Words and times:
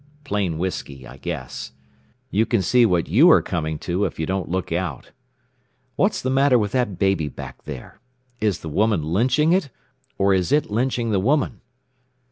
Plain 0.23 0.57
whiskey, 0.57 1.05
I 1.05 1.17
guess. 1.17 1.73
You 2.31 2.47
can 2.47 2.63
see 2.63 2.87
what 2.87 3.07
you 3.07 3.29
are 3.29 3.43
coming 3.43 3.77
to 3.85 4.05
if 4.05 4.19
you 4.19 4.25
don't 4.25 4.49
look 4.49 4.71
out.... 4.71 5.11
What's 5.95 6.23
the 6.23 6.31
matter 6.31 6.57
with 6.57 6.71
that 6.71 6.97
baby 6.97 7.27
back 7.27 7.65
there? 7.65 7.99
Is 8.39 8.61
the 8.61 8.69
woman 8.69 9.03
lynching 9.03 9.53
it, 9.53 9.69
or 10.17 10.33
is 10.33 10.51
it 10.51 10.71
lynching 10.71 11.11
the 11.11 11.19
woman?... 11.19 11.61